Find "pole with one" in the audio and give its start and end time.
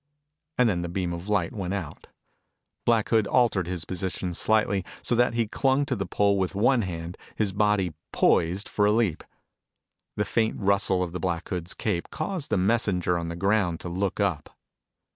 6.07-6.81